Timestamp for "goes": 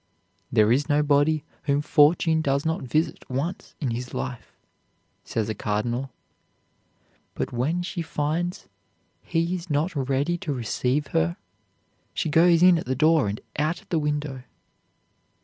12.29-12.63